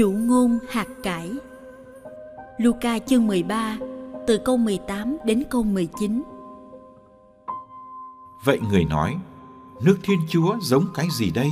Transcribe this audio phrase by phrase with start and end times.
[0.00, 1.30] Dụ ngôn hạt cải
[2.58, 3.78] Luca chương 13
[4.26, 6.22] từ câu 18 đến câu 19
[8.44, 9.16] Vậy người nói,
[9.82, 11.48] nước Thiên Chúa giống cái gì đây?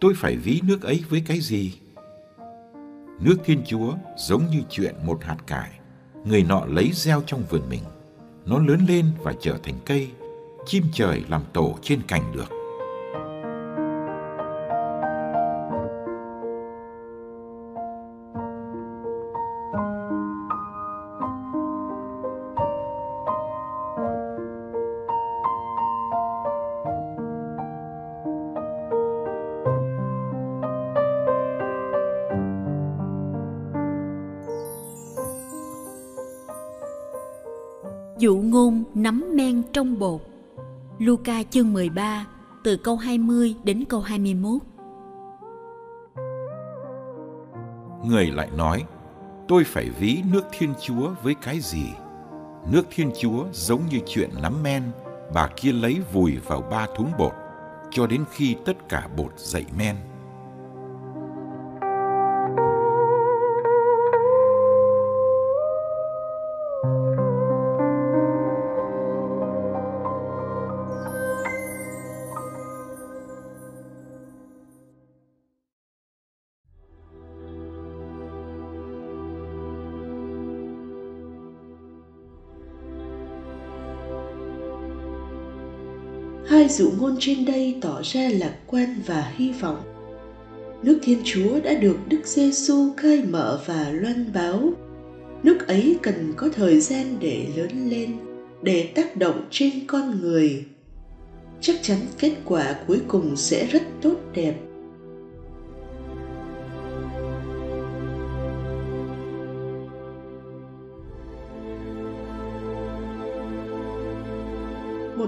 [0.00, 1.78] Tôi phải ví nước ấy với cái gì?
[3.20, 5.70] Nước Thiên Chúa giống như chuyện một hạt cải,
[6.24, 7.82] người nọ lấy gieo trong vườn mình.
[8.46, 10.10] Nó lớn lên và trở thành cây,
[10.66, 12.55] chim trời làm tổ trên cành được.
[38.26, 40.20] Dụ ngôn nắm men trong bột
[40.98, 42.26] Luca chương 13
[42.64, 44.62] từ câu 20 đến câu 21
[48.04, 48.84] Người lại nói,
[49.48, 51.86] tôi phải ví nước Thiên Chúa với cái gì?
[52.72, 54.82] Nước Thiên Chúa giống như chuyện nắm men,
[55.34, 57.32] bà kia lấy vùi vào ba thúng bột,
[57.90, 59.96] cho đến khi tất cả bột dậy men.
[86.46, 89.78] Hai dụ ngôn trên đây tỏ ra lạc quan và hy vọng.
[90.82, 94.70] Nước Thiên Chúa đã được Đức Giêsu khai mở và loan báo.
[95.42, 98.16] Nước ấy cần có thời gian để lớn lên,
[98.62, 100.64] để tác động trên con người.
[101.60, 104.54] Chắc chắn kết quả cuối cùng sẽ rất tốt đẹp.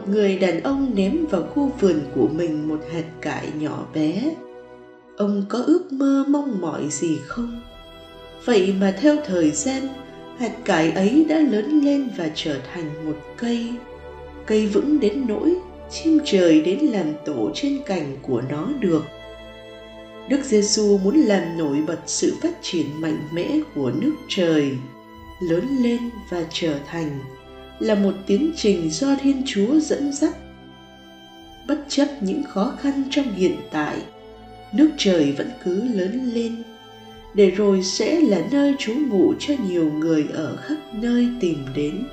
[0.08, 4.34] Một người đàn ông ném vào khu vườn của mình một hạt cải nhỏ bé.
[5.16, 7.60] Ông có ước mơ mong mỏi gì không?
[8.44, 9.88] Vậy mà theo thời gian,
[10.38, 13.72] hạt cải ấy đã lớn lên và trở thành một cây.
[14.46, 15.56] Cây vững đến nỗi
[15.90, 19.04] chim trời đến làm tổ trên cành của nó được.
[20.28, 24.70] Đức giêsu muốn làm nổi bật sự phát triển mạnh mẽ của nước trời,
[25.40, 27.20] lớn lên và trở thành
[27.80, 30.36] là một tiến trình do thiên chúa dẫn dắt.
[31.66, 33.98] Bất chấp những khó khăn trong hiện tại,
[34.72, 36.62] nước trời vẫn cứ lớn lên,
[37.34, 42.04] để rồi sẽ là nơi trú ngụ cho nhiều người ở khắp nơi tìm đến.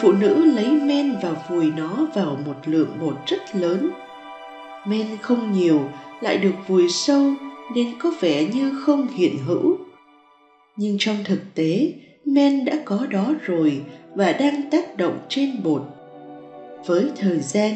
[0.00, 3.90] Phụ nữ lấy men và vùi nó vào một lượng bột rất lớn.
[4.86, 5.80] Men không nhiều,
[6.20, 7.32] lại được vùi sâu
[7.74, 9.76] nên có vẻ như không hiện hữu.
[10.76, 11.92] Nhưng trong thực tế,
[12.24, 13.80] men đã có đó rồi
[14.14, 15.82] và đang tác động trên bột.
[16.86, 17.74] Với thời gian,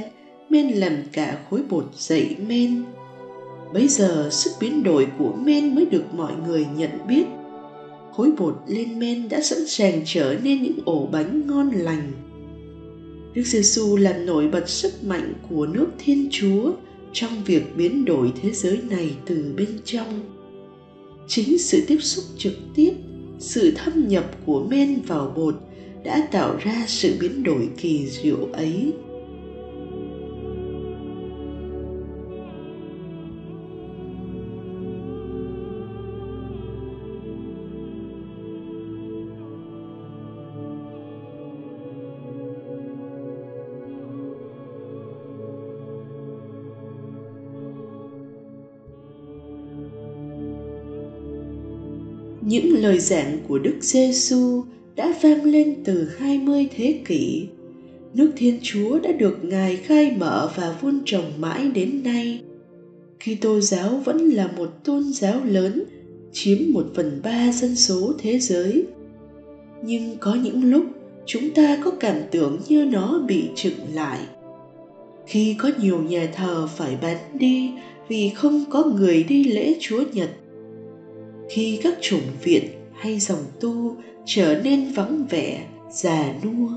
[0.49, 2.83] men làm cả khối bột dậy men.
[3.73, 7.25] Bấy giờ sức biến đổi của men mới được mọi người nhận biết
[8.21, 12.13] khối bột lên men đã sẵn sàng trở nên những ổ bánh ngon lành.
[13.35, 16.73] Đức Giêsu làm nổi bật sức mạnh của nước Thiên Chúa
[17.13, 20.21] trong việc biến đổi thế giới này từ bên trong.
[21.29, 22.91] Chính sự tiếp xúc trực tiếp,
[23.39, 25.55] sự thâm nhập của men vào bột
[26.05, 28.93] đã tạo ra sự biến đổi kỳ diệu ấy.
[52.51, 54.65] Những lời giảng của Đức Giêsu
[54.97, 57.47] đã vang lên từ 20 thế kỷ.
[58.15, 62.41] Nước Thiên Chúa đã được Ngài khai mở và vun trồng mãi đến nay.
[63.25, 65.85] Kitô giáo vẫn là một tôn giáo lớn,
[66.33, 68.85] chiếm một phần ba dân số thế giới.
[69.85, 70.85] Nhưng có những lúc
[71.27, 74.19] chúng ta có cảm tưởng như nó bị chững lại.
[75.27, 77.71] Khi có nhiều nhà thờ phải bán đi
[78.09, 80.31] vì không có người đi lễ Chúa Nhật.
[81.51, 82.63] Khi các chủng viện
[82.93, 86.69] hay dòng tu trở nên vắng vẻ, già nua.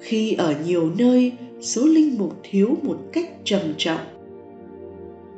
[0.00, 4.00] Khi ở nhiều nơi số linh mục thiếu một cách trầm trọng.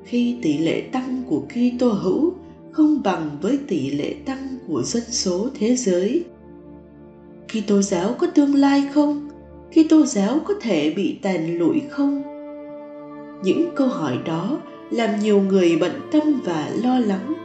[0.05, 2.33] Khi tỷ lệ tăng của Kitô hữu
[2.71, 6.25] không bằng với tỷ lệ tăng của dân số thế giới.
[7.49, 9.29] Kitô giáo có tương lai không?
[9.71, 12.23] Kitô giáo có thể bị tàn lụi không?
[13.43, 17.40] Những câu hỏi đó làm nhiều người bận tâm và lo lắng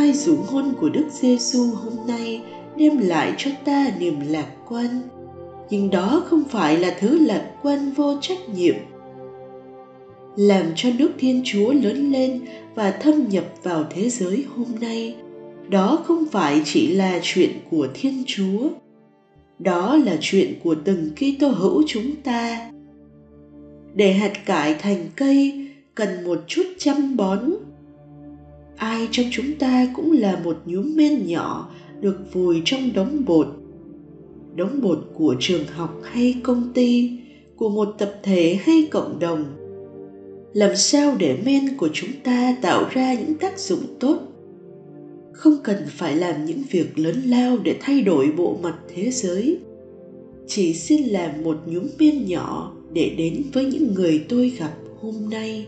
[0.00, 2.42] hai dụ ngôn của Đức Giêsu hôm nay
[2.76, 5.00] đem lại cho ta niềm lạc quan.
[5.70, 8.74] Nhưng đó không phải là thứ lạc quan vô trách nhiệm.
[10.36, 12.40] Làm cho nước thiên chúa lớn lên
[12.74, 15.16] và thâm nhập vào thế giới hôm nay,
[15.68, 18.68] đó không phải chỉ là chuyện của thiên chúa.
[19.58, 22.70] Đó là chuyện của từng Kitô hữu chúng ta.
[23.94, 27.40] Để hạt cải thành cây, cần một chút chăm bón
[28.80, 33.46] ai trong chúng ta cũng là một nhúm men nhỏ được vùi trong đống bột.
[34.56, 37.10] Đống bột của trường học hay công ty,
[37.56, 39.44] của một tập thể hay cộng đồng.
[40.52, 44.18] Làm sao để men của chúng ta tạo ra những tác dụng tốt?
[45.32, 49.58] Không cần phải làm những việc lớn lao để thay đổi bộ mặt thế giới.
[50.46, 55.14] Chỉ xin làm một nhúm men nhỏ để đến với những người tôi gặp hôm
[55.30, 55.66] nay.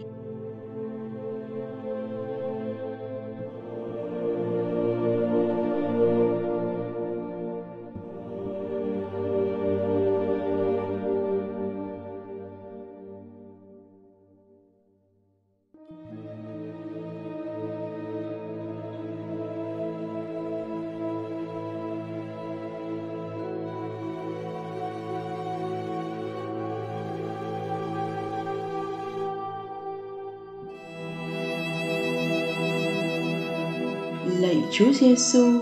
[34.26, 35.58] Lạy Chúa Giêsu,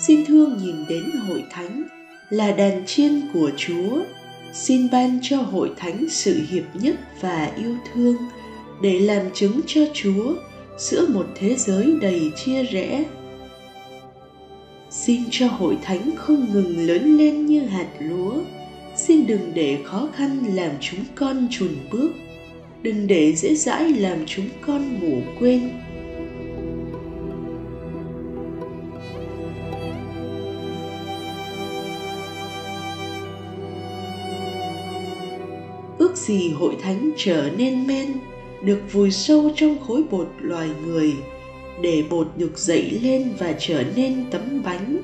[0.00, 1.82] xin thương nhìn đến hội thánh
[2.30, 4.02] là đàn chiên của Chúa,
[4.52, 8.16] xin ban cho hội thánh sự hiệp nhất và yêu thương
[8.82, 10.34] để làm chứng cho Chúa
[10.78, 13.04] giữa một thế giới đầy chia rẽ.
[14.90, 18.34] Xin cho hội thánh không ngừng lớn lên như hạt lúa,
[18.96, 22.10] xin đừng để khó khăn làm chúng con chùn bước,
[22.82, 25.70] đừng để dễ dãi làm chúng con ngủ quên.
[36.26, 38.08] Ước gì hội thánh trở nên men,
[38.62, 41.14] được vùi sâu trong khối bột loài người,
[41.82, 44.96] để bột được dậy lên và trở nên tấm bánh.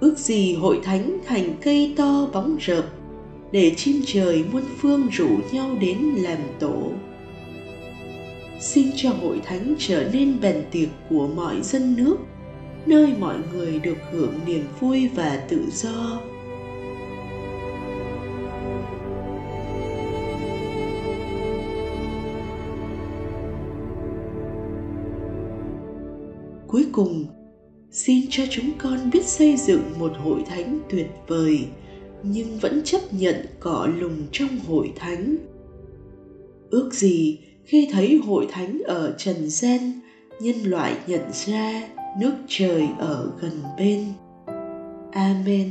[0.00, 2.84] Ước gì hội thánh thành cây to bóng rợp,
[3.52, 6.90] để chim trời muôn phương rủ nhau đến làm tổ.
[8.60, 12.16] Xin cho hội thánh trở nên bàn tiệc của mọi dân nước,
[12.86, 16.20] nơi mọi người được hưởng niềm vui và tự do.
[26.94, 27.24] Cùng,
[27.90, 31.66] xin cho chúng con biết xây dựng một hội thánh tuyệt vời,
[32.22, 35.36] nhưng vẫn chấp nhận cỏ lùng trong hội thánh.
[36.70, 40.00] Ước gì khi thấy hội thánh ở trần gian
[40.40, 41.88] nhân loại nhận ra
[42.20, 44.04] nước trời ở gần bên.
[45.12, 45.70] Amen.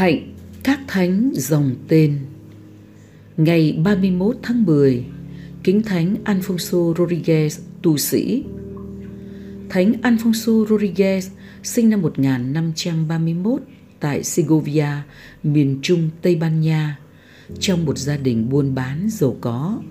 [0.00, 2.18] Hạnh các thánh dòng tên
[3.36, 5.04] Ngày 31 tháng 10
[5.64, 8.44] Kính Thánh Alfonso Rodriguez tu sĩ
[9.68, 11.20] Thánh Alfonso Rodriguez
[11.62, 13.62] sinh năm 1531
[14.00, 14.86] tại Segovia,
[15.42, 16.98] miền trung Tây Ban Nha,
[17.58, 19.82] trong một gia đình buôn bán giàu có.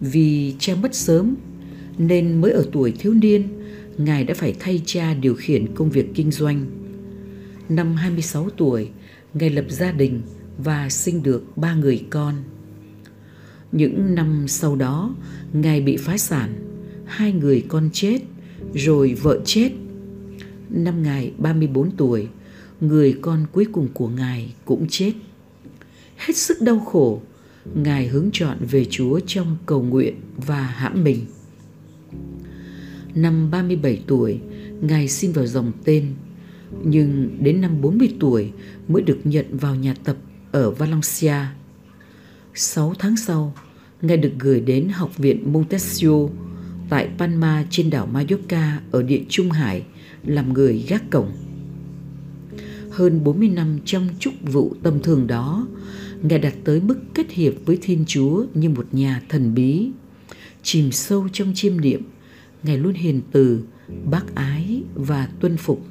[0.00, 1.34] Vì cha mất sớm
[1.98, 3.48] nên mới ở tuổi thiếu niên,
[3.98, 6.83] Ngài đã phải thay cha điều khiển công việc kinh doanh.
[7.68, 8.90] Năm 26 tuổi,
[9.34, 10.22] Ngài lập gia đình
[10.58, 12.34] và sinh được ba người con.
[13.72, 15.14] Những năm sau đó,
[15.52, 16.54] Ngài bị phá sản,
[17.06, 18.18] hai người con chết,
[18.74, 19.70] rồi vợ chết.
[20.70, 22.28] Năm Ngài 34 tuổi,
[22.80, 25.12] người con cuối cùng của Ngài cũng chết.
[26.16, 27.22] Hết sức đau khổ,
[27.74, 31.26] Ngài hướng chọn về Chúa trong cầu nguyện và hãm mình.
[33.14, 34.40] Năm 37 tuổi,
[34.80, 36.14] Ngài xin vào dòng tên,
[36.84, 38.52] nhưng đến năm 40 tuổi
[38.88, 40.16] mới được nhận vào nhà tập
[40.52, 41.36] ở Valencia.
[42.54, 43.54] Sáu tháng sau,
[44.02, 46.28] Ngài được gửi đến Học viện Montesio
[46.88, 49.82] tại Palma trên đảo Mallorca ở địa Trung Hải
[50.26, 51.32] làm người gác cổng.
[52.90, 55.66] Hơn 40 năm trong chúc vụ tâm thường đó,
[56.22, 59.90] Ngài đạt tới mức kết hiệp với Thiên Chúa như một nhà thần bí.
[60.62, 62.02] Chìm sâu trong chiêm niệm,
[62.62, 63.62] Ngài luôn hiền từ,
[64.10, 65.86] bác ái và tuân phục,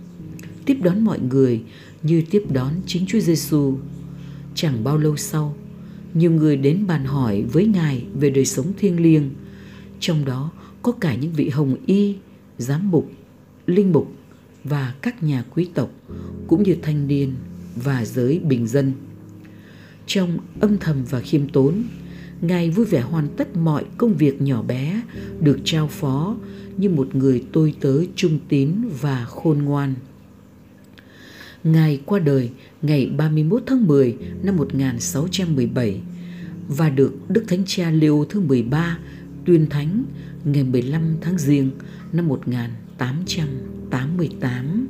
[0.65, 1.61] tiếp đón mọi người
[2.03, 3.77] như tiếp đón chính Chúa Giêsu.
[4.55, 5.55] Chẳng bao lâu sau,
[6.13, 9.29] nhiều người đến bàn hỏi với Ngài về đời sống thiêng liêng,
[9.99, 10.51] trong đó
[10.81, 12.15] có cả những vị hồng y,
[12.57, 13.11] giám mục,
[13.67, 14.11] linh mục
[14.63, 15.91] và các nhà quý tộc
[16.47, 17.33] cũng như thanh niên
[17.75, 18.93] và giới bình dân.
[20.07, 21.83] Trong âm thầm và khiêm tốn,
[22.41, 25.01] Ngài vui vẻ hoàn tất mọi công việc nhỏ bé
[25.39, 26.35] được trao phó
[26.77, 29.93] như một người tôi tớ trung tín và khôn ngoan.
[31.63, 32.49] Ngài qua đời,
[32.81, 36.01] ngày 31 tháng 10 năm 1617
[36.67, 38.97] và được Đức Thánh Cha Leo thứ 13
[39.45, 40.03] tuyên thánh
[40.45, 41.71] ngày 15 tháng Giêng
[42.13, 44.87] năm 1888.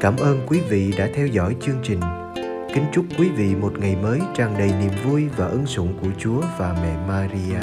[0.00, 2.00] Cảm ơn quý vị đã theo dõi chương trình.
[2.74, 6.10] Kính chúc quý vị một ngày mới tràn đầy niềm vui và ân sủng của
[6.18, 7.58] Chúa và mẹ Maria.